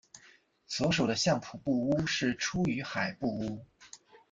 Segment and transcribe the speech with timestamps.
[0.65, 3.63] 所属的相扑部屋是出羽海部屋。